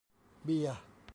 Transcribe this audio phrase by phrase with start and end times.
[0.43, 0.77] เบียร์!